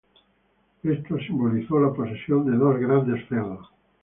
[0.81, 3.69] Esto simbolizó la posesión de dos grandes feudos.